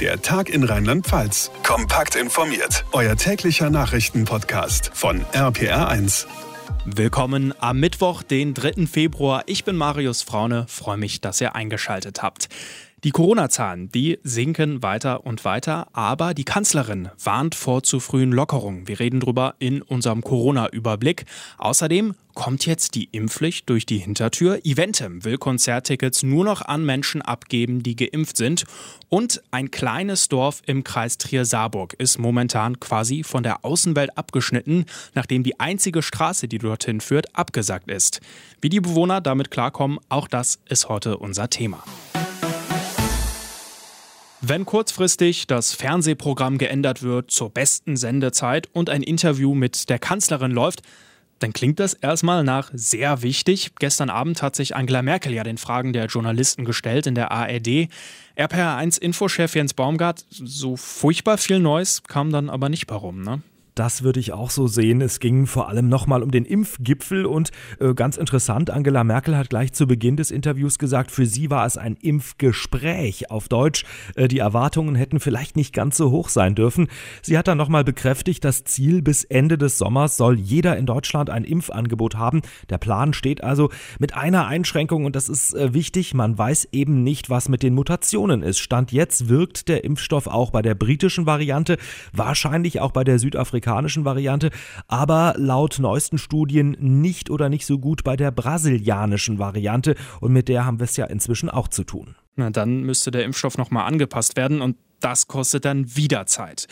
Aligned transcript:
Der 0.00 0.20
Tag 0.20 0.48
in 0.48 0.64
Rheinland-Pfalz. 0.64 1.52
Kompakt 1.62 2.16
informiert. 2.16 2.84
Euer 2.90 3.14
täglicher 3.14 3.70
Nachrichtenpodcast 3.70 4.90
von 4.92 5.24
RPR1. 5.32 6.26
Willkommen 6.84 7.54
am 7.60 7.78
Mittwoch, 7.78 8.24
den 8.24 8.54
3. 8.54 8.88
Februar. 8.88 9.44
Ich 9.46 9.64
bin 9.64 9.76
Marius 9.76 10.22
Fraune, 10.22 10.66
freue 10.68 10.96
mich, 10.96 11.20
dass 11.20 11.40
ihr 11.40 11.54
eingeschaltet 11.54 12.22
habt. 12.22 12.48
Die 13.04 13.10
Corona-Zahlen, 13.10 13.92
die 13.92 14.18
sinken 14.22 14.82
weiter 14.82 15.26
und 15.26 15.44
weiter, 15.44 15.88
aber 15.92 16.32
die 16.32 16.46
Kanzlerin 16.46 17.10
warnt 17.22 17.54
vor 17.54 17.82
zu 17.82 18.00
frühen 18.00 18.32
Lockerungen. 18.32 18.88
Wir 18.88 18.98
reden 18.98 19.20
drüber 19.20 19.56
in 19.58 19.82
unserem 19.82 20.22
Corona-Überblick. 20.22 21.26
Außerdem 21.58 22.14
kommt 22.32 22.64
jetzt 22.64 22.94
die 22.94 23.10
Impfpflicht 23.12 23.68
durch 23.68 23.84
die 23.84 23.98
Hintertür. 23.98 24.64
Eventim 24.64 25.22
will 25.22 25.36
Konzerttickets 25.36 26.22
nur 26.22 26.46
noch 26.46 26.62
an 26.62 26.82
Menschen 26.86 27.20
abgeben, 27.20 27.82
die 27.82 27.94
geimpft 27.94 28.38
sind. 28.38 28.64
Und 29.10 29.42
ein 29.50 29.70
kleines 29.70 30.28
Dorf 30.28 30.62
im 30.64 30.82
Kreis 30.82 31.18
Trier-Saarburg 31.18 31.92
ist 31.98 32.18
momentan 32.18 32.80
quasi 32.80 33.22
von 33.22 33.42
der 33.42 33.66
Außenwelt 33.66 34.16
abgeschnitten, 34.16 34.86
nachdem 35.12 35.42
die 35.42 35.60
einzige 35.60 36.00
Straße, 36.00 36.48
die 36.48 36.56
dorthin 36.56 37.02
führt, 37.02 37.36
abgesagt 37.36 37.90
ist. 37.90 38.22
Wie 38.62 38.70
die 38.70 38.80
Bewohner 38.80 39.20
damit 39.20 39.50
klarkommen, 39.50 39.98
auch 40.08 40.26
das 40.26 40.58
ist 40.70 40.88
heute 40.88 41.18
unser 41.18 41.50
Thema. 41.50 41.84
Wenn 44.46 44.66
kurzfristig 44.66 45.46
das 45.46 45.72
Fernsehprogramm 45.72 46.58
geändert 46.58 47.02
wird 47.02 47.30
zur 47.30 47.48
besten 47.48 47.96
Sendezeit 47.96 48.68
und 48.74 48.90
ein 48.90 49.02
Interview 49.02 49.54
mit 49.54 49.88
der 49.88 49.98
Kanzlerin 49.98 50.50
läuft, 50.50 50.82
dann 51.38 51.54
klingt 51.54 51.80
das 51.80 51.94
erstmal 51.94 52.44
nach 52.44 52.70
sehr 52.74 53.22
wichtig. 53.22 53.70
Gestern 53.78 54.10
Abend 54.10 54.42
hat 54.42 54.54
sich 54.54 54.76
Angela 54.76 55.00
Merkel 55.00 55.32
ja 55.32 55.44
den 55.44 55.56
Fragen 55.56 55.94
der 55.94 56.06
Journalisten 56.08 56.66
gestellt 56.66 57.06
in 57.06 57.14
der 57.14 57.30
ARD. 57.30 57.88
RPR1-Infochef 58.36 59.54
Jens 59.54 59.72
Baumgart, 59.72 60.26
so 60.28 60.76
furchtbar 60.76 61.38
viel 61.38 61.58
Neues 61.58 62.02
kam 62.02 62.30
dann 62.30 62.50
aber 62.50 62.68
nicht 62.68 62.84
warum, 62.90 63.22
ne? 63.22 63.40
Das 63.74 64.04
würde 64.04 64.20
ich 64.20 64.32
auch 64.32 64.50
so 64.50 64.68
sehen. 64.68 65.00
Es 65.00 65.18
ging 65.18 65.46
vor 65.48 65.68
allem 65.68 65.88
nochmal 65.88 66.22
um 66.22 66.30
den 66.30 66.44
Impfgipfel 66.44 67.26
und 67.26 67.50
äh, 67.80 67.92
ganz 67.92 68.16
interessant, 68.16 68.70
Angela 68.70 69.02
Merkel 69.02 69.36
hat 69.36 69.50
gleich 69.50 69.72
zu 69.72 69.88
Beginn 69.88 70.16
des 70.16 70.30
Interviews 70.30 70.78
gesagt, 70.78 71.10
für 71.10 71.26
sie 71.26 71.50
war 71.50 71.66
es 71.66 71.76
ein 71.76 71.96
Impfgespräch. 71.96 73.32
Auf 73.32 73.48
Deutsch, 73.48 73.84
äh, 74.14 74.28
die 74.28 74.38
Erwartungen 74.38 74.94
hätten 74.94 75.18
vielleicht 75.18 75.56
nicht 75.56 75.72
ganz 75.72 75.96
so 75.96 76.12
hoch 76.12 76.28
sein 76.28 76.54
dürfen. 76.54 76.86
Sie 77.20 77.36
hat 77.36 77.48
dann 77.48 77.58
nochmal 77.58 77.82
bekräftigt, 77.82 78.44
das 78.44 78.62
Ziel 78.62 79.02
bis 79.02 79.24
Ende 79.24 79.58
des 79.58 79.76
Sommers 79.76 80.16
soll 80.16 80.38
jeder 80.38 80.76
in 80.76 80.86
Deutschland 80.86 81.28
ein 81.28 81.42
Impfangebot 81.42 82.14
haben. 82.14 82.42
Der 82.70 82.78
Plan 82.78 83.12
steht 83.12 83.42
also 83.42 83.70
mit 83.98 84.14
einer 84.14 84.46
Einschränkung 84.46 85.04
und 85.04 85.16
das 85.16 85.28
ist 85.28 85.52
äh, 85.52 85.74
wichtig, 85.74 86.14
man 86.14 86.38
weiß 86.38 86.68
eben 86.70 87.02
nicht, 87.02 87.28
was 87.28 87.48
mit 87.48 87.64
den 87.64 87.74
Mutationen 87.74 88.44
ist. 88.44 88.60
Stand 88.60 88.92
jetzt 88.92 89.28
wirkt 89.28 89.66
der 89.66 89.82
Impfstoff 89.82 90.28
auch 90.28 90.52
bei 90.52 90.62
der 90.62 90.76
britischen 90.76 91.26
Variante, 91.26 91.76
wahrscheinlich 92.12 92.80
auch 92.80 92.92
bei 92.92 93.02
der 93.02 93.18
Südafrikanischen 93.18 93.63
amerikanischen 93.64 94.04
Variante, 94.04 94.50
aber 94.88 95.34
laut 95.36 95.78
neuesten 95.78 96.18
Studien 96.18 96.76
nicht 96.78 97.30
oder 97.30 97.48
nicht 97.48 97.66
so 97.66 97.78
gut 97.78 98.04
bei 98.04 98.16
der 98.16 98.30
brasilianischen 98.30 99.38
Variante 99.38 99.94
und 100.20 100.32
mit 100.32 100.48
der 100.48 100.66
haben 100.66 100.78
wir 100.78 100.84
es 100.84 100.96
ja 100.96 101.06
inzwischen 101.06 101.48
auch 101.48 101.68
zu 101.68 101.84
tun. 101.84 102.14
Na, 102.36 102.50
dann 102.50 102.82
müsste 102.82 103.10
der 103.10 103.24
Impfstoff 103.24 103.56
nochmal 103.58 103.86
angepasst 103.86 104.36
werden 104.36 104.60
und 104.60 104.76
das 105.00 105.28
kostet 105.28 105.64
dann 105.64 105.96
wieder 105.96 106.26
Zeit. 106.26 106.66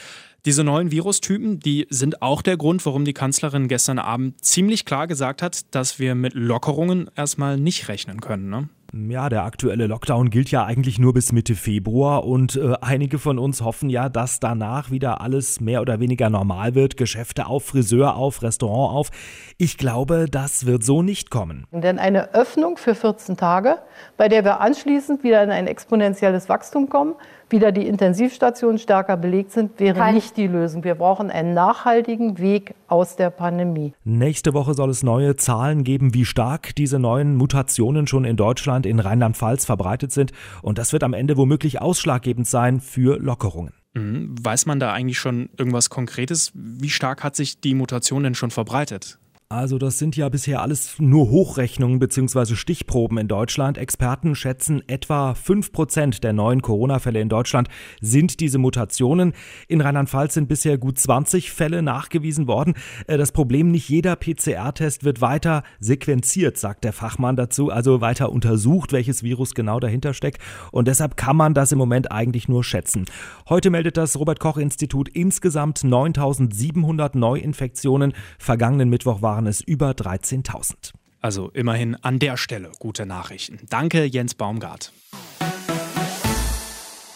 Diese 0.44 0.64
neuen 0.64 0.90
Virustypen, 0.90 1.60
die 1.60 1.86
sind 1.88 2.20
auch 2.20 2.42
der 2.42 2.56
Grund, 2.56 2.84
warum 2.84 3.04
die 3.04 3.12
Kanzlerin 3.12 3.68
gestern 3.68 4.00
Abend 4.00 4.44
ziemlich 4.44 4.84
klar 4.84 5.06
gesagt 5.06 5.40
hat, 5.40 5.72
dass 5.74 6.00
wir 6.00 6.16
mit 6.16 6.34
Lockerungen 6.34 7.08
erstmal 7.14 7.58
nicht 7.58 7.88
rechnen 7.88 8.20
können. 8.20 8.50
Ne? 8.50 8.68
Ja, 8.94 9.30
der 9.30 9.44
aktuelle 9.44 9.86
Lockdown 9.86 10.28
gilt 10.28 10.50
ja 10.50 10.66
eigentlich 10.66 10.98
nur 10.98 11.14
bis 11.14 11.32
Mitte 11.32 11.54
Februar 11.54 12.24
und 12.24 12.56
äh, 12.56 12.74
einige 12.82 13.18
von 13.18 13.38
uns 13.38 13.62
hoffen 13.62 13.88
ja, 13.88 14.10
dass 14.10 14.38
danach 14.38 14.90
wieder 14.90 15.22
alles 15.22 15.60
mehr 15.60 15.80
oder 15.80 15.98
weniger 15.98 16.28
normal 16.28 16.74
wird. 16.74 16.98
Geschäfte 16.98 17.46
auf, 17.46 17.64
Friseur 17.64 18.16
auf, 18.16 18.42
Restaurant 18.42 18.94
auf. 18.94 19.10
Ich 19.56 19.78
glaube, 19.78 20.26
das 20.30 20.66
wird 20.66 20.84
so 20.84 21.00
nicht 21.00 21.30
kommen. 21.30 21.66
Denn 21.72 21.98
eine 21.98 22.34
Öffnung 22.34 22.76
für 22.76 22.94
14 22.94 23.38
Tage, 23.38 23.78
bei 24.18 24.28
der 24.28 24.44
wir 24.44 24.60
anschließend 24.60 25.24
wieder 25.24 25.42
in 25.42 25.50
ein 25.50 25.68
exponentielles 25.68 26.50
Wachstum 26.50 26.90
kommen, 26.90 27.14
wieder 27.52 27.72
die 27.72 27.86
Intensivstationen 27.86 28.78
stärker 28.78 29.16
belegt 29.16 29.52
sind, 29.52 29.78
wäre 29.78 29.98
Kein. 29.98 30.14
nicht 30.14 30.36
die 30.36 30.46
Lösung. 30.46 30.84
Wir 30.84 30.94
brauchen 30.94 31.30
einen 31.30 31.54
nachhaltigen 31.54 32.38
Weg 32.38 32.74
aus 32.88 33.16
der 33.16 33.30
Pandemie. 33.30 33.94
Nächste 34.04 34.54
Woche 34.54 34.74
soll 34.74 34.90
es 34.90 35.02
neue 35.02 35.36
Zahlen 35.36 35.84
geben, 35.84 36.14
wie 36.14 36.24
stark 36.24 36.74
diese 36.74 36.98
neuen 36.98 37.36
Mutationen 37.36 38.06
schon 38.06 38.24
in 38.24 38.36
Deutschland, 38.36 38.86
in 38.86 38.98
Rheinland-Pfalz 38.98 39.64
verbreitet 39.64 40.12
sind. 40.12 40.32
Und 40.62 40.78
das 40.78 40.92
wird 40.92 41.04
am 41.04 41.12
Ende 41.14 41.36
womöglich 41.36 41.80
ausschlaggebend 41.80 42.46
sein 42.46 42.80
für 42.80 43.18
Lockerungen. 43.18 43.74
Mhm. 43.94 44.34
Weiß 44.40 44.66
man 44.66 44.80
da 44.80 44.92
eigentlich 44.92 45.18
schon 45.18 45.50
irgendwas 45.56 45.90
Konkretes? 45.90 46.52
Wie 46.54 46.90
stark 46.90 47.22
hat 47.22 47.36
sich 47.36 47.60
die 47.60 47.74
Mutation 47.74 48.22
denn 48.22 48.34
schon 48.34 48.50
verbreitet? 48.50 49.18
Also 49.52 49.76
das 49.76 49.98
sind 49.98 50.16
ja 50.16 50.30
bisher 50.30 50.62
alles 50.62 50.94
nur 50.98 51.28
Hochrechnungen 51.28 51.98
bzw. 51.98 52.54
Stichproben 52.54 53.18
in 53.18 53.28
Deutschland. 53.28 53.76
Experten 53.76 54.34
schätzen, 54.34 54.82
etwa 54.88 55.32
5% 55.32 56.22
der 56.22 56.32
neuen 56.32 56.62
Corona-Fälle 56.62 57.20
in 57.20 57.28
Deutschland 57.28 57.68
sind 58.00 58.40
diese 58.40 58.56
Mutationen. 58.56 59.34
In 59.68 59.82
Rheinland-Pfalz 59.82 60.32
sind 60.32 60.48
bisher 60.48 60.78
gut 60.78 60.98
20 60.98 61.52
Fälle 61.52 61.82
nachgewiesen 61.82 62.46
worden. 62.46 62.72
Äh, 63.06 63.18
das 63.18 63.30
Problem, 63.30 63.70
nicht 63.70 63.90
jeder 63.90 64.16
PCR-Test 64.16 65.04
wird 65.04 65.20
weiter 65.20 65.64
sequenziert, 65.80 66.56
sagt 66.56 66.82
der 66.82 66.94
Fachmann 66.94 67.36
dazu, 67.36 67.70
also 67.70 68.00
weiter 68.00 68.32
untersucht, 68.32 68.92
welches 68.92 69.22
Virus 69.22 69.54
genau 69.54 69.80
dahinter 69.80 70.14
steckt. 70.14 70.40
Und 70.70 70.88
deshalb 70.88 71.18
kann 71.18 71.36
man 71.36 71.52
das 71.52 71.72
im 71.72 71.78
Moment 71.78 72.10
eigentlich 72.10 72.48
nur 72.48 72.64
schätzen. 72.64 73.04
Heute 73.50 73.68
meldet 73.68 73.98
das 73.98 74.18
Robert-Koch-Institut 74.18 75.10
insgesamt 75.10 75.84
9700 75.84 77.14
Neuinfektionen. 77.16 78.14
Vergangenen 78.38 78.88
Mittwoch 78.88 79.20
waren 79.20 79.41
waren 79.42 79.48
es 79.48 79.60
über 79.60 79.90
13.000. 79.90 80.92
Also 81.20 81.50
immerhin 81.50 81.96
an 81.96 82.20
der 82.20 82.36
Stelle 82.36 82.70
gute 82.78 83.06
Nachrichten. 83.06 83.58
Danke, 83.68 84.04
Jens 84.04 84.36
Baumgart. 84.36 84.92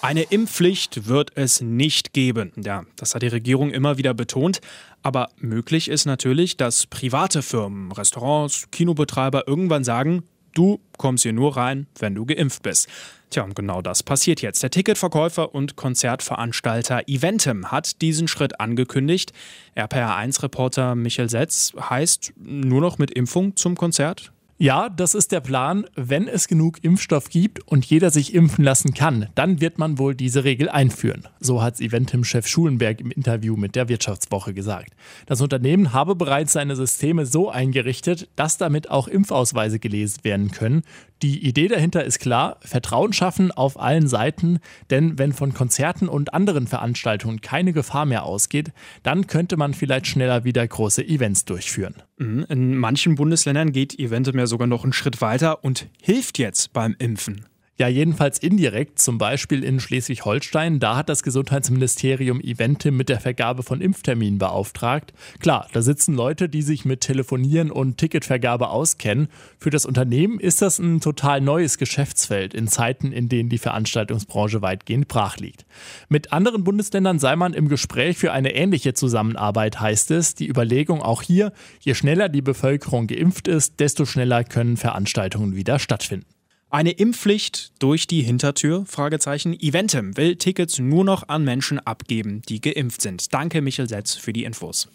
Eine 0.03 0.23
Impfpflicht 0.23 1.07
wird 1.07 1.37
es 1.37 1.61
nicht 1.61 2.13
geben. 2.13 2.51
Ja, 2.57 2.85
das 2.97 3.15
hat 3.15 3.23
die 3.23 3.29
Regierung 3.29 3.71
immer 3.71 3.97
wieder 3.97 4.13
betont. 4.13 4.61
Aber 5.05 5.29
möglich 5.37 5.89
ist 5.89 6.05
natürlich, 6.05 6.57
dass 6.57 6.89
private 6.89 7.43
Firmen, 7.43 7.93
Restaurants, 7.93 8.69
Kinobetreiber 8.73 9.47
irgendwann 9.47 9.85
sagen, 9.85 10.25
Du 10.57 10.81
kommst 10.97 11.25
hier 11.25 11.35
nur 11.35 11.55
rein, 11.55 11.87
wenn 11.99 12.15
du 12.15 12.25
geimpft 12.25 12.63
bist. 12.63 12.89
Tja, 13.31 13.43
und 13.43 13.57
genau 13.57 13.83
das 13.83 14.03
passiert 14.03 14.41
jetzt. 14.41 14.63
Der 14.63 14.71
Ticketverkäufer 14.71 15.55
und 15.55 15.77
Konzertveranstalter 15.77 17.09
Eventim 17.09 17.71
hat 17.73 18.01
diesen 18.01 18.29
Schritt 18.29 18.61
angekündigt. 18.61 19.33
RPR1-Reporter 19.77 20.95
Michael 20.95 21.29
Setz 21.29 21.73
heißt 21.79 22.35
nur 22.39 22.81
noch 22.81 22.99
mit 22.99 23.11
Impfung 23.11 23.57
zum 23.57 23.77
Konzert? 23.77 24.33
Ja, 24.59 24.89
das 24.89 25.15
ist 25.15 25.33
der 25.33 25.41
Plan. 25.41 25.85
Wenn 25.97 26.29
es 26.29 26.49
genug 26.49 26.83
Impfstoff 26.83 27.29
gibt 27.29 27.61
und 27.69 27.85
jeder 27.85 28.11
sich 28.11 28.33
impfen 28.33 28.65
lassen 28.65 28.95
kann, 28.95 29.29
dann 29.35 29.61
wird 29.61 29.77
man 29.77 29.99
wohl 29.99 30.15
diese 30.15 30.45
Regel 30.45 30.71
einführen. 30.71 31.29
So 31.41 31.63
hat 31.63 31.79
Eventim-Chef 31.79 32.47
Schulenberg 32.47 33.03
im 33.03 33.11
Interview 33.11 33.55
mit 33.57 33.77
der 33.77 33.91
Wirtschaftswoche 33.91 34.55
gesagt. 34.55 34.95
Das 35.27 35.43
Unternehmen 35.43 35.93
habe 35.93 36.15
bereits 36.15 36.55
seine 36.55 36.75
Systeme 36.75 37.27
so 37.27 37.51
eingerichtet, 37.51 38.31
dass 38.35 38.57
damit 38.57 38.91
auch 38.91 39.09
Impfausweise 39.09 39.79
gelesen 39.79 40.25
werden 40.25 40.51
können. 40.53 40.85
Die 41.23 41.47
Idee 41.47 41.69
dahinter 41.69 42.05
ist 42.05 42.19
klar, 42.19 42.59
Vertrauen 42.61 43.15
schaffen 43.15 43.51
auf 43.51 43.81
allen 43.81 44.07
Seiten, 44.07 44.59
denn 44.91 45.19
wenn 45.19 45.33
von 45.33 45.55
Konzerten 45.55 46.09
und 46.09 46.35
anderen 46.35 46.67
Veranstaltungen 46.67 47.41
keine 47.41 47.73
Gefahr 47.73 48.05
mehr 48.05 48.25
ausgeht, 48.25 48.73
dann 49.03 49.27
könnte 49.27 49.57
man 49.57 49.73
vielleicht 49.73 50.07
schneller 50.07 50.45
wieder 50.45 50.67
große 50.67 51.07
Events 51.07 51.47
durchführen. 51.47 51.95
Mhm, 52.19 52.47
in 52.51 52.77
manchen 52.77 53.15
Bundesländern 53.15 53.73
geht 53.73 53.99
Eventim 53.99 54.39
ja 54.39 54.47
sogar 54.47 54.67
noch 54.67 54.85
einen 54.85 54.93
Schritt 54.93 55.23
weiter 55.23 55.65
und 55.65 55.89
hilft 56.03 56.39
jetzt 56.39 56.75
beim 56.75 56.95
Impfen. 56.99 57.47
Ja, 57.79 57.89
jedenfalls 57.89 58.39
indirekt, 58.39 58.99
zum 58.99 59.19
Beispiel 59.19 59.63
in 59.63 59.81
Schleswig-Holstein. 59.81 60.81
Da 60.81 60.97
hat 60.97 61.11
das 61.11 61.23
Gesundheitsministerium 61.23 62.41
Eventim 62.41 62.97
mit 62.97 63.11
der 63.11 63.21
Vergabe 63.21 63.63
von 63.63 63.83
Impfterminen 63.83 64.39
beauftragt. 64.39 65.13
Klar, 65.41 65.69
da 65.75 65.83
sitzen 65.83 66.15
Leute, 66.15 66.49
die 66.49 66.63
sich 66.63 66.87
mit 66.87 67.03
Telefonieren 67.03 67.71
und 67.71 67.99
Ticketvergabe 67.99 68.71
auskennen. 68.71 69.29
Für 69.59 69.69
das 69.69 69.85
Unternehmen 69.85 70.41
ist 70.41 70.63
das 70.63 70.79
ein 70.79 71.03
total 71.03 71.43
neues 71.43 71.77
Geschäftsfeld 71.77 72.55
in 72.55 72.67
Zeiten, 72.67 73.13
in 73.13 73.29
denen 73.29 73.51
die 73.51 73.59
Veranstaltungsbranche 73.59 74.63
weitgehend 74.63 75.07
brach 75.09 75.37
liegt. 75.37 75.67
Mit 76.09 76.33
anderen 76.33 76.65
Bundesländern 76.65 77.19
sei 77.19 77.37
man 77.37 77.53
im 77.53 77.69
Gespräch 77.69 78.17
für 78.17 78.33
eine 78.33 78.55
ähnliche 78.55 78.95
Zusammenarbeit, 78.95 79.81
heißt 79.81 80.13
es. 80.13 80.35
Die 80.35 80.49
Überlegung 80.49 81.03
auch 81.03 81.21
hier, 81.21 81.53
je 81.81 81.93
schneller 81.93 82.31
die 82.31 82.41
Bevölkerung 82.41 83.07
geimpft 83.07 83.49
ist, 83.49 83.81
desto 83.81 84.07
schneller 84.07 84.45
können 84.45 84.79
Veranstaltungen 84.79 85.57
wieder 85.57 85.79
stattfinden. 85.79 86.36
Eine 86.69 86.91
Impfpflicht 86.91 87.81
durch 87.81 88.09
die 88.09 88.23
Hintertür? 88.23 88.85
Fragezeichen. 88.87 89.53
Eventim 89.53 90.17
will 90.17 90.35
Tickets 90.35 90.81
nur 90.81 91.05
noch 91.05 91.29
an 91.29 91.45
Menschen 91.45 91.79
abgeben, 91.79 92.43
die 92.49 92.61
geimpft 92.61 93.03
sind. 93.03 93.33
Danke, 93.33 93.63
Michel 93.63 93.89
Setz, 93.89 94.15
für 94.15 94.33
die 94.33 94.43
Infos. 94.43 94.89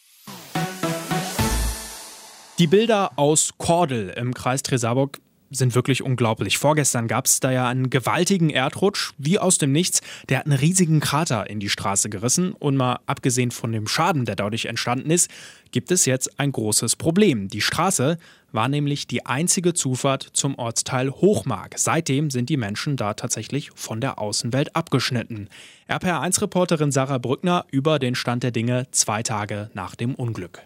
Die 2.60 2.68
Bilder 2.68 3.18
aus 3.18 3.54
Kordel 3.58 4.10
im 4.10 4.34
Kreis 4.34 4.64
Tresaburg 4.64 5.22
sind 5.50 5.74
wirklich 5.74 6.02
unglaublich. 6.02 6.58
Vorgestern 6.58 7.08
gab 7.08 7.26
es 7.26 7.40
da 7.40 7.52
ja 7.52 7.68
einen 7.68 7.90
gewaltigen 7.90 8.50
Erdrutsch, 8.50 9.12
wie 9.18 9.40
aus 9.40 9.58
dem 9.58 9.72
Nichts. 9.72 10.02
Der 10.30 10.40
hat 10.40 10.46
einen 10.46 10.58
riesigen 10.58 11.00
Krater 11.00 11.50
in 11.50 11.60
die 11.60 11.70
Straße 11.70 12.10
gerissen. 12.10 12.54
Und 12.54 12.78
mal 12.78 13.00
abgesehen 13.06 13.52
von 13.52 13.72
dem 13.72 13.88
Schaden, 13.88 14.26
der 14.26 14.36
dadurch 14.36 14.66
entstanden 14.66 15.10
ist, 15.10 15.30
gibt 15.72 15.92
es 15.92 16.06
jetzt 16.06 16.40
ein 16.40 16.52
großes 16.52 16.96
Problem. 16.96 17.48
Die 17.48 17.62
Straße 17.62 18.18
war 18.52 18.68
nämlich 18.68 19.08
die 19.08 19.26
einzige 19.26 19.74
Zufahrt 19.74 20.24
zum 20.34 20.56
Ortsteil 20.56 21.12
Hochmark. 21.12 21.76
Seitdem 21.78 22.30
sind 22.30 22.50
die 22.50 22.58
Menschen 22.58 22.98
da 22.98 23.14
tatsächlich 23.14 23.72
von 23.76 24.02
der 24.02 24.20
Außenwelt 24.20 24.76
abgeschnitten. 24.76 25.50
RPR1-Reporterin 25.90 26.92
Sarah 26.92 27.18
Brückner 27.18 27.66
über 27.72 28.00
den 28.00 28.16
Stand 28.16 28.44
der 28.44 28.52
Dinge 28.52 28.88
zwei 28.92 29.24
Tage 29.24 29.70
nach 29.74 29.96
dem 29.96 30.16
Unglück. 30.16 30.62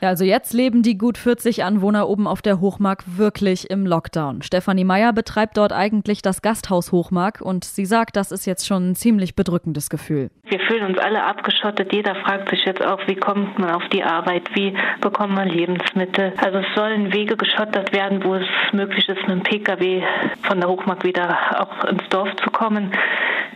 Ja, 0.00 0.10
also 0.10 0.24
jetzt 0.24 0.52
leben 0.52 0.82
die 0.82 0.98
gut 0.98 1.16
40 1.16 1.64
Anwohner 1.64 2.08
oben 2.08 2.26
auf 2.26 2.42
der 2.42 2.60
Hochmark 2.60 3.04
wirklich 3.06 3.70
im 3.70 3.86
Lockdown. 3.86 4.42
Stefanie 4.42 4.84
Meyer 4.84 5.12
betreibt 5.12 5.56
dort 5.56 5.72
eigentlich 5.72 6.22
das 6.22 6.42
Gasthaus 6.42 6.92
Hochmark 6.92 7.40
und 7.40 7.64
sie 7.64 7.86
sagt, 7.86 8.16
das 8.16 8.30
ist 8.30 8.46
jetzt 8.46 8.66
schon 8.66 8.90
ein 8.90 8.94
ziemlich 8.94 9.34
bedrückendes 9.34 9.88
Gefühl. 9.88 10.30
Wir 10.44 10.60
fühlen 10.60 10.84
uns 10.86 10.98
alle 10.98 11.24
abgeschottet. 11.24 11.92
Jeder 11.92 12.14
fragt 12.16 12.50
sich 12.50 12.64
jetzt 12.64 12.82
auch, 12.82 13.00
wie 13.06 13.16
kommt 13.16 13.58
man 13.58 13.70
auf 13.70 13.88
die 13.92 14.02
Arbeit? 14.02 14.42
Wie 14.54 14.74
bekommt 15.00 15.34
man 15.34 15.48
Lebensmittel? 15.48 16.32
Also 16.36 16.58
es 16.58 16.66
sollen 16.74 17.12
Wege 17.12 17.36
geschottert 17.36 17.92
werden, 17.92 18.22
wo 18.22 18.34
es 18.34 18.46
möglich 18.72 19.08
ist, 19.08 19.26
mit 19.26 19.30
dem 19.30 19.42
Pkw 19.42 20.02
von 20.42 20.60
der 20.60 20.68
Hochmark 20.68 21.04
wieder 21.04 21.60
auch 21.60 21.84
ins 21.84 22.06
Dorf 22.10 22.28
zu 22.44 22.50
kommen. 22.50 22.92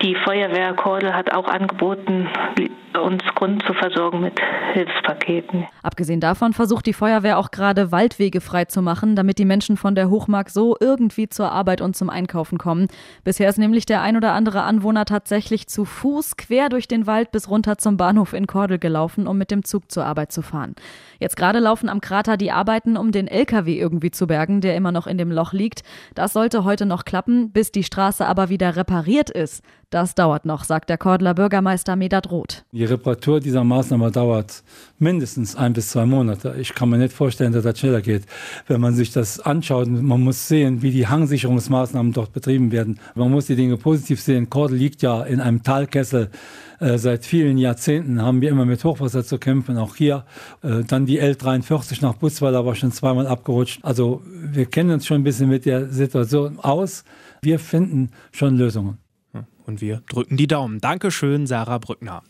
Die 0.03 0.15
Feuerwehr 0.25 0.73
Kordel 0.73 1.15
hat 1.15 1.33
auch 1.33 1.47
angeboten, 1.47 2.29
uns 2.99 3.23
Grund 3.35 3.63
zu 3.67 3.75
versorgen 3.75 4.21
mit 4.21 4.41
Hilfspaketen. 4.73 5.67
Abgesehen 5.83 6.21
davon 6.21 6.53
versucht 6.53 6.87
die 6.87 6.93
Feuerwehr 6.93 7.39
auch 7.39 7.51
gerade 7.51 7.93
Waldwege 7.93 8.41
freizumachen, 8.41 9.17
damit 9.17 9.39
die 9.39 9.45
Menschen 9.45 9.77
von 9.77 9.95
der 9.95 10.11
Hochmark 10.11 10.51
so 10.51 10.77
irgendwie 10.81 11.29
zur 11.29 11.53
Arbeit 11.53 11.81
und 11.81 11.97
zum 11.97 12.11
Einkaufen 12.11 12.59
kommen. 12.59 12.89
Bisher 13.25 13.49
ist 13.49 13.59
nämlich 13.59 13.87
der 13.87 14.03
ein 14.03 14.17
oder 14.17 14.33
andere 14.33 14.63
Anwohner 14.63 15.05
tatsächlich 15.05 15.69
zu 15.69 15.85
Fuß 15.85 16.37
quer 16.37 16.69
durch 16.69 16.89
den 16.89 17.07
Wald 17.07 17.33
bis 17.33 17.49
runter 17.49 17.79
zum 17.79 17.97
Bahnhof 17.97 18.33
in 18.33 18.47
Kordel 18.47 18.79
gelaufen, 18.79 19.27
um 19.27 19.39
mit 19.39 19.51
dem 19.51 19.65
Zug 19.65 19.91
zur 19.91 20.05
Arbeit 20.05 20.33
zu 20.33 20.43
fahren. 20.43 20.75
Jetzt 21.19 21.37
gerade 21.37 21.59
laufen 21.59 21.89
am 21.89 22.01
Krater 22.01 22.37
die 22.37 22.51
Arbeiten, 22.51 22.97
um 22.97 23.13
den 23.13 23.29
LKW 23.29 23.79
irgendwie 23.79 24.11
zu 24.11 24.27
bergen, 24.27 24.61
der 24.61 24.77
immer 24.77 24.93
noch 24.93 25.07
in 25.07 25.19
dem 25.19 25.31
Loch 25.31 25.53
liegt. 25.53 25.83
Das 26.15 26.33
sollte 26.33 26.65
heute 26.65 26.87
noch 26.87 27.05
klappen, 27.05 27.53
bis 27.53 27.73
die 27.73 27.85
Straße 27.85 28.27
aber 28.27 28.49
wieder 28.49 28.77
repariert 28.77 29.31
ist. 29.31 29.63
Das 29.91 30.15
dauert 30.15 30.45
noch, 30.45 30.63
sagt 30.63 30.89
der 30.89 30.99
Kordler 30.99 31.35
Bürgermeister 31.35 31.97
Medat 31.97 32.31
Roth. 32.31 32.65
Die 32.81 32.87
Reparatur 32.87 33.41
dieser 33.41 33.63
Maßnahme 33.63 34.11
dauert 34.11 34.63
mindestens 34.99 35.55
ein 35.55 35.75
bis 35.75 35.89
zwei 35.89 36.07
Monate. 36.07 36.55
Ich 36.59 36.75
kann 36.75 36.89
mir 36.89 36.97
nicht 36.97 37.13
vorstellen, 37.13 37.53
dass 37.53 37.63
das 37.63 37.79
schneller 37.79 38.01
geht. 38.01 38.23
Wenn 38.69 38.81
man 38.81 38.95
sich 38.95 39.13
das 39.13 39.39
anschaut, 39.39 39.87
man 39.87 40.23
muss 40.23 40.49
sehen, 40.49 40.81
wie 40.81 40.91
die 40.91 41.07
Hangsicherungsmaßnahmen 41.07 42.15
dort 42.15 42.33
betrieben 42.33 42.73
werden. 42.73 42.99
Man 43.15 43.31
muss 43.31 43.45
die 43.45 43.55
Dinge 43.55 43.77
positiv 43.77 44.23
sehen. 44.23 44.49
Kordel 44.49 44.79
liegt 44.79 45.03
ja 45.03 45.23
in 45.25 45.41
einem 45.41 45.63
Talkessel. 45.63 46.31
Äh, 46.79 46.97
seit 46.97 47.27
vielen 47.27 47.59
Jahrzehnten 47.59 48.23
haben 48.23 48.41
wir 48.41 48.49
immer 48.49 48.65
mit 48.65 48.83
Hochwasser 48.83 49.27
zu 49.27 49.37
kämpfen, 49.37 49.77
auch 49.77 49.97
hier. 49.97 50.25
Äh, 50.63 50.83
dann 50.85 51.05
die 51.05 51.21
L43 51.21 52.01
nach 52.01 52.15
Butzweiler 52.15 52.65
war 52.65 52.75
schon 52.77 52.93
zweimal 52.93 53.27
abgerutscht. 53.27 53.81
Also 53.85 54.23
wir 54.25 54.65
kennen 54.65 54.93
uns 54.93 55.05
schon 55.05 55.21
ein 55.21 55.25
bisschen 55.25 55.51
mit 55.51 55.67
der 55.67 55.91
Situation 55.91 56.59
aus. 56.59 57.05
Wir 57.43 57.59
finden 57.59 58.09
schon 58.33 58.57
Lösungen. 58.57 58.97
Und 59.67 59.83
wir 59.83 60.03
drücken 60.09 60.39
die 60.39 60.47
Daumen. 60.47 60.81
Dankeschön, 60.81 61.47
Sarah 61.47 61.77
Brückner. 61.77 62.23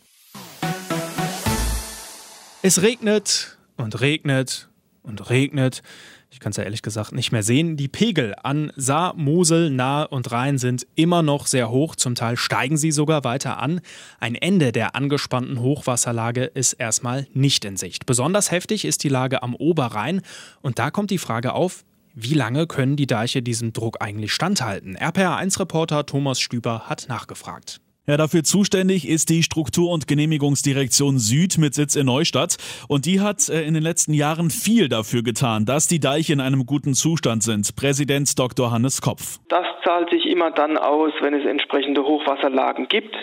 Es 2.63 2.83
regnet 2.83 3.57
und 3.75 4.01
regnet 4.01 4.69
und 5.01 5.31
regnet. 5.31 5.81
Ich 6.29 6.39
kann 6.39 6.51
es 6.51 6.57
ja 6.57 6.63
ehrlich 6.63 6.83
gesagt 6.83 7.11
nicht 7.11 7.31
mehr 7.31 7.41
sehen. 7.41 7.75
Die 7.75 7.87
Pegel 7.87 8.35
an 8.43 8.71
Saar, 8.75 9.15
Mosel, 9.15 9.71
Nahe 9.71 10.07
und 10.09 10.31
Rhein 10.31 10.59
sind 10.59 10.85
immer 10.93 11.23
noch 11.23 11.47
sehr 11.47 11.71
hoch. 11.71 11.95
Zum 11.95 12.13
Teil 12.13 12.37
steigen 12.37 12.77
sie 12.77 12.91
sogar 12.91 13.23
weiter 13.23 13.57
an. 13.57 13.81
Ein 14.19 14.35
Ende 14.35 14.71
der 14.71 14.95
angespannten 14.95 15.59
Hochwasserlage 15.59 16.43
ist 16.43 16.73
erstmal 16.73 17.25
nicht 17.33 17.65
in 17.65 17.77
Sicht. 17.77 18.05
Besonders 18.05 18.51
heftig 18.51 18.85
ist 18.85 19.03
die 19.03 19.09
Lage 19.09 19.41
am 19.41 19.55
Oberrhein. 19.55 20.21
Und 20.61 20.77
da 20.77 20.91
kommt 20.91 21.09
die 21.09 21.17
Frage 21.17 21.53
auf, 21.53 21.83
wie 22.13 22.35
lange 22.35 22.67
können 22.67 22.95
die 22.95 23.07
Deiche 23.07 23.41
diesem 23.41 23.73
Druck 23.73 23.97
eigentlich 24.01 24.33
standhalten? 24.33 24.97
RPR1-Reporter 24.97 26.05
Thomas 26.05 26.39
Stüber 26.39 26.81
hat 26.87 27.07
nachgefragt. 27.09 27.81
Ja, 28.11 28.17
dafür 28.17 28.43
zuständig 28.43 29.07
ist 29.07 29.29
die 29.29 29.41
Struktur- 29.41 29.89
und 29.89 30.05
Genehmigungsdirektion 30.05 31.17
Süd 31.17 31.57
mit 31.57 31.73
Sitz 31.73 31.95
in 31.95 32.07
Neustadt. 32.07 32.57
Und 32.89 33.05
die 33.05 33.21
hat 33.21 33.47
äh, 33.47 33.61
in 33.61 33.73
den 33.73 33.83
letzten 33.83 34.13
Jahren 34.13 34.49
viel 34.49 34.89
dafür 34.89 35.23
getan, 35.23 35.63
dass 35.63 35.87
die 35.87 36.01
Deiche 36.01 36.33
in 36.33 36.41
einem 36.41 36.65
guten 36.65 36.93
Zustand 36.93 37.41
sind. 37.41 37.73
Präsident 37.77 38.37
Dr. 38.37 38.69
Hannes 38.69 39.01
Kopf. 39.01 39.39
Das 39.47 39.65
zahlt 39.85 40.09
sich 40.09 40.25
immer 40.25 40.51
dann 40.51 40.77
aus, 40.77 41.13
wenn 41.21 41.33
es 41.33 41.45
entsprechende 41.45 42.03
Hochwasserlagen 42.03 42.89
gibt, 42.89 43.15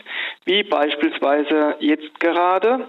wie 0.47 0.63
beispielsweise 0.63 1.77
jetzt 1.81 2.19
gerade. 2.19 2.87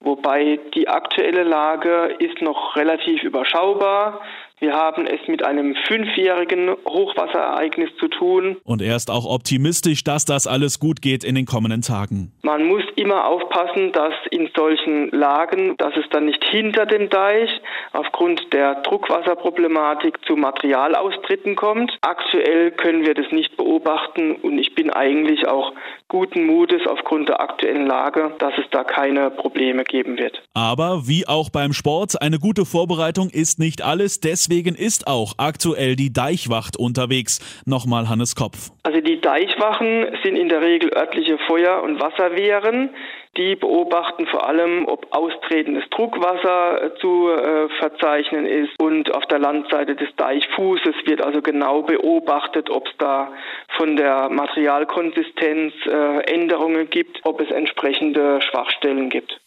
Wobei 0.00 0.58
die 0.74 0.88
aktuelle 0.88 1.42
Lage 1.42 2.16
ist 2.20 2.40
noch 2.40 2.74
relativ 2.74 3.22
überschaubar. 3.22 4.22
Wir 4.60 4.72
haben 4.72 5.06
es 5.06 5.20
mit 5.28 5.44
einem 5.44 5.76
fünfjährigen 5.86 6.70
Hochwasserereignis 6.84 7.90
zu 8.00 8.08
tun. 8.08 8.56
Und 8.64 8.82
er 8.82 8.96
ist 8.96 9.08
auch 9.08 9.24
optimistisch, 9.24 10.02
dass 10.02 10.24
das 10.24 10.48
alles 10.48 10.80
gut 10.80 11.00
geht 11.00 11.22
in 11.22 11.36
den 11.36 11.46
kommenden 11.46 11.82
Tagen. 11.82 12.32
Man 12.42 12.64
muss 12.64 12.82
immer 12.96 13.26
aufpassen, 13.26 13.92
dass 13.92 14.14
in 14.32 14.50
solchen 14.56 15.10
Lagen, 15.10 15.76
dass 15.76 15.94
es 15.96 16.06
dann 16.10 16.24
nicht 16.24 16.42
hinter 16.44 16.86
dem 16.86 17.08
Deich 17.08 17.50
aufgrund 17.92 18.52
der 18.52 18.82
Druckwasserproblematik 18.82 20.18
zu 20.26 20.34
Materialaustritten 20.34 21.54
kommt. 21.54 21.96
Aktuell 22.00 22.72
können 22.72 23.06
wir 23.06 23.14
das 23.14 23.30
nicht 23.30 23.56
beobachten 23.56 24.32
und 24.42 24.58
ich 24.58 24.74
bin 24.74 24.90
eigentlich 24.90 25.46
auch 25.46 25.72
guten 26.08 26.46
Mutes 26.46 26.82
aufgrund 26.88 27.28
der 27.28 27.40
aktuellen 27.40 27.86
Lage, 27.86 28.32
dass 28.38 28.54
es 28.58 28.64
da 28.72 28.82
keine 28.82 29.30
Probleme 29.30 29.84
geben 29.84 30.18
wird. 30.18 30.42
Aber 30.54 31.06
wie 31.06 31.28
auch 31.28 31.50
beim 31.50 31.72
Sport, 31.72 32.20
eine 32.20 32.38
gute 32.38 32.64
Vorbereitung 32.64 33.30
ist 33.30 33.60
nicht 33.60 33.82
alles. 33.84 34.20
Deswegen 34.20 34.47
ist 34.74 35.06
auch 35.06 35.34
aktuell 35.36 35.96
die 35.96 36.12
Deichwacht 36.12 36.76
unterwegs. 36.76 37.40
Nochmal 37.66 38.08
Hannes 38.08 38.34
Kopf. 38.34 38.70
Also 38.82 39.00
die 39.00 39.20
Deichwachen 39.20 40.06
sind 40.22 40.36
in 40.36 40.48
der 40.48 40.62
Regel 40.62 40.92
örtliche 40.92 41.38
Feuer- 41.46 41.82
und 41.82 42.00
Wasserwehren. 42.00 42.90
Die 43.36 43.54
beobachten 43.54 44.26
vor 44.26 44.48
allem, 44.48 44.88
ob 44.88 45.14
austretendes 45.14 45.84
Druckwasser 45.90 46.82
äh, 46.82 46.94
zu 46.98 47.28
äh, 47.28 47.68
verzeichnen 47.78 48.46
ist. 48.46 48.70
Und 48.80 49.14
auf 49.14 49.26
der 49.26 49.38
Landseite 49.38 49.94
des 49.94 50.08
Deichfußes 50.16 50.94
wird 51.04 51.22
also 51.22 51.40
genau 51.40 51.82
beobachtet, 51.82 52.70
ob 52.70 52.88
es 52.88 52.92
da 52.98 53.30
von 53.76 53.96
der 53.96 54.28
Materialkonsistenz 54.28 55.74
äh, 55.86 56.20
Änderungen 56.32 56.90
gibt, 56.90 57.20
ob 57.24 57.40
es 57.40 57.50
entsprechende 57.50 58.40
Schwachstellen 58.42 59.08
gibt. 59.08 59.40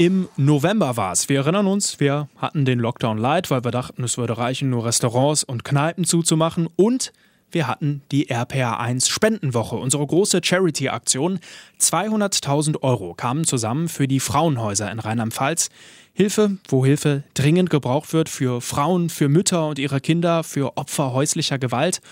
Im 0.00 0.28
November 0.36 0.96
war 0.96 1.10
es. 1.10 1.28
Wir 1.28 1.38
erinnern 1.38 1.66
uns, 1.66 1.98
wir 1.98 2.28
hatten 2.36 2.64
den 2.64 2.78
Lockdown 2.78 3.18
light, 3.18 3.50
weil 3.50 3.64
wir 3.64 3.72
dachten, 3.72 4.04
es 4.04 4.16
würde 4.16 4.38
reichen, 4.38 4.70
nur 4.70 4.86
Restaurants 4.86 5.42
und 5.42 5.64
Kneipen 5.64 6.04
zuzumachen. 6.04 6.68
Und 6.76 7.12
wir 7.50 7.66
hatten 7.66 8.02
die 8.12 8.30
RPA1 8.30 9.10
Spendenwoche, 9.10 9.74
unsere 9.74 10.06
große 10.06 10.40
Charity-Aktion. 10.40 11.40
200.000 11.80 12.80
Euro 12.82 13.14
kamen 13.14 13.42
zusammen 13.42 13.88
für 13.88 14.06
die 14.06 14.20
Frauenhäuser 14.20 14.88
in 14.88 15.00
Rheinland-Pfalz. 15.00 15.68
Hilfe, 16.12 16.58
wo 16.68 16.84
Hilfe 16.84 17.24
dringend 17.34 17.68
gebraucht 17.68 18.12
wird 18.12 18.28
für 18.28 18.60
Frauen, 18.60 19.10
für 19.10 19.28
Mütter 19.28 19.66
und 19.66 19.80
ihre 19.80 20.00
Kinder, 20.00 20.44
für 20.44 20.76
Opfer 20.76 21.12
häuslicher 21.12 21.58
Gewalt. 21.58 22.02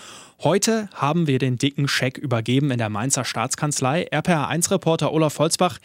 Heute 0.43 0.89
haben 0.93 1.25
wir 1.27 1.39
den 1.39 1.57
dicken 1.57 1.87
Scheck 1.87 2.17
übergeben 2.17 2.69
in 2.69 2.79
der 2.79 2.89
Mainzer 2.89 3.23
Staatskanzlei. 3.23 4.09
RPA1-Reporter 4.11 5.13
Olaf 5.13 5.39
Holzbach 5.39 5.79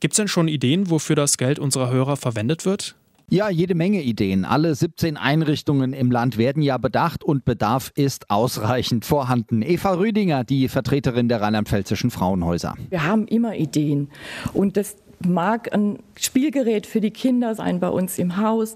Gibt 0.00 0.12
es 0.12 0.16
denn 0.16 0.28
schon 0.28 0.48
Ideen, 0.48 0.90
wofür 0.90 1.16
das 1.16 1.38
Geld 1.38 1.58
unserer 1.58 1.90
Hörer 1.90 2.16
verwendet 2.16 2.64
wird? 2.64 2.96
Ja, 3.28 3.48
jede 3.48 3.74
Menge 3.74 4.02
Ideen. 4.02 4.44
Alle 4.44 4.72
17 4.72 5.16
Einrichtungen 5.16 5.92
im 5.92 6.12
Land 6.12 6.38
werden 6.38 6.62
ja 6.62 6.78
bedacht 6.78 7.24
und 7.24 7.44
Bedarf 7.44 7.90
ist 7.96 8.30
ausreichend 8.30 9.04
vorhanden. 9.04 9.62
Eva 9.62 9.94
Rüdinger, 9.94 10.44
die 10.44 10.68
Vertreterin 10.68 11.28
der 11.28 11.40
rheinland-pfälzischen 11.40 12.12
Frauenhäuser. 12.12 12.74
Wir 12.88 13.02
haben 13.02 13.26
immer 13.26 13.56
Ideen 13.56 14.10
und 14.52 14.76
das 14.76 14.96
mag 15.26 15.72
ein 15.74 15.98
Spielgerät 16.14 16.86
für 16.86 17.00
die 17.00 17.10
Kinder 17.10 17.56
sein 17.56 17.80
bei 17.80 17.88
uns 17.88 18.18
im 18.18 18.36
Haus 18.36 18.74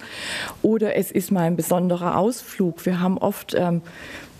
oder 0.63 0.97
es 0.97 1.13
ist 1.13 1.31
mal 1.31 1.43
ein 1.43 1.55
besonderer 1.55 2.17
Ausflug. 2.17 2.85
Wir 2.87 2.99
haben 2.99 3.19
oft 3.19 3.55
ähm, 3.57 3.83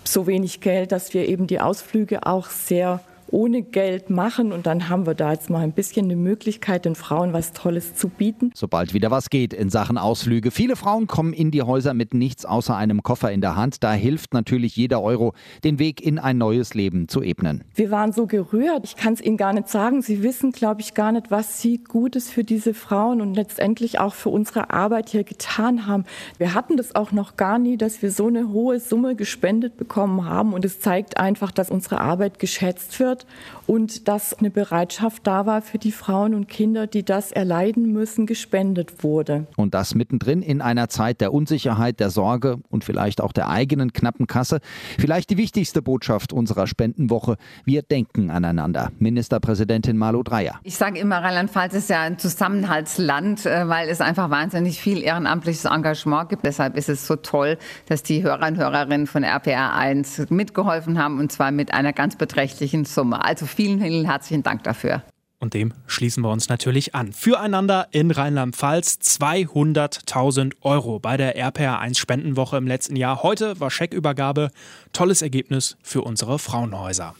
so 0.03 0.27
wenig 0.27 0.59
Geld, 0.59 0.91
dass 0.91 1.13
wir 1.13 1.29
eben 1.29 1.47
die 1.47 1.61
Ausflüge 1.61 2.25
auch 2.25 2.49
sehr 2.49 3.01
ohne 3.31 3.61
Geld 3.61 4.09
machen. 4.09 4.51
Und 4.51 4.65
dann 4.65 4.89
haben 4.89 5.05
wir 5.05 5.15
da 5.15 5.31
jetzt 5.31 5.49
mal 5.49 5.61
ein 5.61 5.71
bisschen 5.71 6.05
eine 6.05 6.15
Möglichkeit, 6.15 6.85
den 6.85 6.95
Frauen 6.95 7.33
was 7.33 7.53
Tolles 7.53 7.95
zu 7.95 8.09
bieten. 8.09 8.51
Sobald 8.53 8.93
wieder 8.93 9.11
was 9.11 9.29
geht 9.29 9.53
in 9.53 9.69
Sachen 9.69 9.97
Ausflüge. 9.97 10.51
Viele 10.51 10.75
Frauen 10.75 11.07
kommen 11.07 11.33
in 11.33 11.51
die 11.51 11.61
Häuser 11.61 11.93
mit 11.93 12.13
nichts 12.13 12.45
außer 12.45 12.75
einem 12.75 13.03
Koffer 13.03 13.31
in 13.31 13.41
der 13.41 13.55
Hand. 13.55 13.83
Da 13.83 13.93
hilft 13.93 14.33
natürlich 14.33 14.75
jeder 14.75 15.01
Euro, 15.01 15.33
den 15.63 15.79
Weg 15.79 16.01
in 16.01 16.19
ein 16.19 16.37
neues 16.37 16.73
Leben 16.73 17.07
zu 17.07 17.21
ebnen. 17.21 17.63
Wir 17.73 17.91
waren 17.91 18.11
so 18.11 18.27
gerührt. 18.27 18.85
Ich 18.85 18.95
kann 18.95 19.13
es 19.13 19.21
Ihnen 19.21 19.37
gar 19.37 19.53
nicht 19.53 19.69
sagen. 19.69 20.01
Sie 20.01 20.23
wissen, 20.23 20.51
glaube 20.51 20.81
ich, 20.81 20.93
gar 20.93 21.11
nicht, 21.11 21.31
was 21.31 21.61
Sie 21.61 21.77
Gutes 21.77 22.29
für 22.29 22.43
diese 22.43 22.73
Frauen 22.73 23.21
und 23.21 23.33
letztendlich 23.33 23.99
auch 23.99 24.13
für 24.13 24.29
unsere 24.29 24.71
Arbeit 24.71 25.09
hier 25.09 25.23
getan 25.23 25.87
haben. 25.87 26.05
Wir 26.37 26.53
hatten 26.53 26.77
das 26.77 26.95
auch 26.95 27.11
noch 27.11 27.37
gar 27.37 27.59
nie, 27.59 27.77
dass 27.77 28.01
wir 28.01 28.11
so 28.11 28.27
eine 28.27 28.49
hohe 28.49 28.79
Summe 28.79 29.15
gespendet 29.15 29.77
bekommen 29.77 30.25
haben. 30.25 30.53
Und 30.53 30.65
es 30.65 30.79
zeigt 30.79 31.17
einfach, 31.17 31.51
dass 31.51 31.69
unsere 31.69 32.01
Arbeit 32.01 32.39
geschätzt 32.39 32.99
wird 32.99 33.20
wird 33.21 33.60
und 33.71 34.09
dass 34.09 34.33
eine 34.33 34.49
Bereitschaft 34.49 35.25
da 35.25 35.45
war 35.45 35.61
für 35.61 35.77
die 35.77 35.93
Frauen 35.93 36.35
und 36.35 36.49
Kinder, 36.49 36.87
die 36.87 37.05
das 37.05 37.31
erleiden 37.31 37.93
müssen, 37.93 38.25
gespendet 38.25 39.01
wurde. 39.01 39.47
Und 39.55 39.73
das 39.73 39.95
mittendrin 39.95 40.41
in 40.41 40.59
einer 40.59 40.89
Zeit 40.89 41.21
der 41.21 41.33
Unsicherheit, 41.33 42.01
der 42.01 42.09
Sorge 42.09 42.57
und 42.67 42.83
vielleicht 42.83 43.21
auch 43.21 43.31
der 43.31 43.47
eigenen 43.47 43.93
knappen 43.93 44.27
Kasse. 44.27 44.59
Vielleicht 44.99 45.29
die 45.29 45.37
wichtigste 45.37 45.81
Botschaft 45.81 46.33
unserer 46.33 46.67
Spendenwoche. 46.67 47.37
Wir 47.63 47.81
denken 47.81 48.29
aneinander. 48.29 48.91
Ministerpräsidentin 48.99 49.97
Malu 49.97 50.21
Dreyer. 50.23 50.59
Ich 50.63 50.75
sage 50.75 50.99
immer, 50.99 51.19
Rheinland-Pfalz 51.19 51.73
ist 51.73 51.89
ja 51.89 52.01
ein 52.01 52.19
Zusammenhaltsland, 52.19 53.45
äh, 53.45 53.69
weil 53.69 53.87
es 53.87 54.01
einfach 54.01 54.29
wahnsinnig 54.29 54.81
viel 54.81 55.01
ehrenamtliches 55.01 55.63
Engagement 55.63 56.27
gibt. 56.27 56.45
Deshalb 56.45 56.75
ist 56.75 56.89
es 56.89 57.07
so 57.07 57.15
toll, 57.15 57.57
dass 57.85 58.03
die 58.03 58.21
Hörer 58.21 58.47
und 58.47 58.57
Hörerinnen 58.57 59.07
von 59.07 59.23
RPR 59.23 59.73
1 59.75 60.29
mitgeholfen 60.29 61.01
haben 61.01 61.19
und 61.19 61.31
zwar 61.31 61.51
mit 61.51 61.73
einer 61.73 61.93
ganz 61.93 62.17
beträchtlichen 62.17 62.83
Summe. 62.83 63.23
Also 63.23 63.45
vielen, 63.61 63.79
vielen 63.79 64.05
herzlichen 64.05 64.41
Dank 64.41 64.63
dafür. 64.63 65.03
Und 65.39 65.53
dem 65.53 65.73
schließen 65.87 66.23
wir 66.23 66.29
uns 66.29 66.49
natürlich 66.49 66.95
an. 66.95 67.13
Füreinander 67.13 67.87
in 67.91 68.11
Rheinland-Pfalz 68.11 68.99
200.000 69.01 70.53
Euro 70.61 70.99
bei 70.99 71.17
der 71.17 71.37
RPR1 71.37 71.97
Spendenwoche 71.97 72.57
im 72.57 72.67
letzten 72.67 72.95
Jahr. 72.95 73.21
Heute 73.23 73.59
war 73.59 73.69
Scheckübergabe. 73.69 74.49
Tolles 74.93 75.21
Ergebnis 75.21 75.77
für 75.83 76.01
unsere 76.01 76.39
Frauenhäuser. 76.39 77.15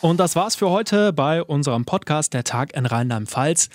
Und 0.00 0.20
das 0.20 0.36
war's 0.36 0.56
für 0.56 0.70
heute 0.70 1.12
bei 1.12 1.42
unserem 1.42 1.84
Podcast 1.84 2.32
Der 2.32 2.44
Tag 2.44 2.74
in 2.74 2.86
Rheinland-Pfalz. 2.86 3.68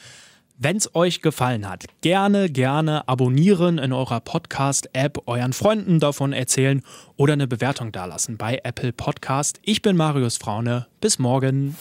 Wenn 0.58 0.78
es 0.78 0.94
euch 0.96 1.22
gefallen 1.22 1.68
hat, 1.68 1.86
gerne, 2.02 2.50
gerne 2.50 3.08
abonnieren 3.08 3.80
in 3.80 3.92
eurer 3.92 4.20
Podcast-App, 4.20 5.24
euren 5.26 5.52
Freunden 5.52 6.00
davon 6.00 6.32
erzählen 6.32 6.84
oder 7.16 7.34
eine 7.34 7.48
Bewertung 7.48 7.92
dalassen 7.92 8.38
bei 8.38 8.62
Apple 8.64 8.94
Podcast. 8.94 9.60
Ich 9.64 9.82
bin 9.82 9.98
Marius 9.98 10.38
Fraune. 10.38 10.86
Bis 11.02 11.18
morgen. 11.18 11.76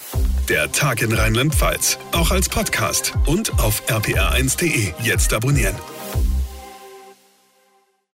Der 0.49 0.73
Tag 0.73 1.03
in 1.03 1.13
Rheinland-Pfalz, 1.13 1.99
auch 2.13 2.31
als 2.31 2.49
Podcast 2.49 3.13
und 3.27 3.53
auf 3.61 3.83
rpr1.de. 3.89 4.95
Jetzt 5.03 5.35
abonnieren. 5.35 5.75